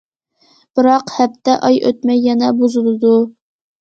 [0.79, 3.13] بىراق ھەپتە، ئاي ئۆتمەي يەنە بۇزۇلىدۇ.